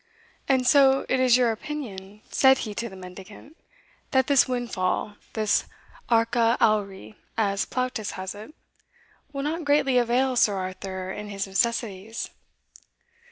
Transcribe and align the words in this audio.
"And 0.49 0.65
so 0.65 1.05
it 1.09 1.19
is 1.19 1.37
your 1.37 1.51
opinion," 1.51 2.23
said 2.31 2.57
he 2.65 2.73
to 2.73 2.89
the 2.89 2.95
mendicant, 2.95 3.55
"that 4.09 4.25
this 4.25 4.47
windfall 4.47 5.13
this 5.33 5.65
arca 6.09 6.57
auri, 6.59 7.13
as 7.37 7.65
Plautus 7.65 8.13
has 8.13 8.33
it, 8.33 8.55
will 9.31 9.43
not 9.43 9.63
greatly 9.63 9.99
avail 9.99 10.35
Sir 10.35 10.55
Arthur 10.57 11.11
in 11.11 11.29
his 11.29 11.45
necessities?" 11.45 12.31